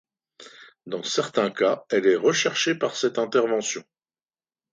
[0.87, 3.83] Dans certains cas elle est recherchée par cette intervention.